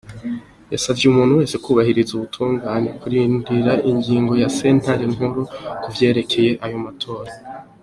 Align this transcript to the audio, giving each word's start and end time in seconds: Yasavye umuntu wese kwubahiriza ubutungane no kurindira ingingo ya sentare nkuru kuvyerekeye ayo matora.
Yasavye 0.73 1.05
umuntu 1.07 1.37
wese 1.39 1.55
kwubahiriza 1.63 2.11
ubutungane 2.13 2.89
no 2.91 2.93
kurindira 2.99 3.71
ingingo 3.91 4.33
ya 4.41 4.49
sentare 4.57 5.05
nkuru 5.13 5.41
kuvyerekeye 5.83 6.51
ayo 6.65 6.79
matora. 6.85 7.31